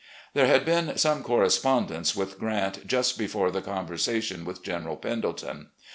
[0.33, 5.67] There had been some correspondence with Grant, just before the conversation with General Pendleton.